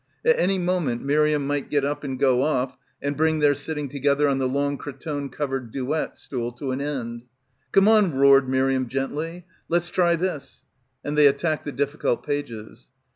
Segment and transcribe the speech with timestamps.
[0.25, 4.27] At any moment Miriam might get up and go off and bring their sitting together
[4.27, 7.25] on the long cretonne covered duet stool to an end.
[7.71, 10.63] "Come on," roared Miriam gently, "let's try this";
[11.05, 12.87] and they attacked the difficult pages.